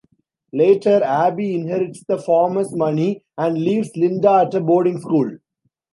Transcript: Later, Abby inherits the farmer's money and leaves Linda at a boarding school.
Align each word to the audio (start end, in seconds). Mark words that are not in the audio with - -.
Later, 0.51 1.03
Abby 1.03 1.53
inherits 1.53 2.03
the 2.03 2.17
farmer's 2.17 2.73
money 2.75 3.23
and 3.37 3.55
leaves 3.61 3.95
Linda 3.95 4.31
at 4.47 4.53
a 4.55 4.59
boarding 4.59 4.99
school. 4.99 5.29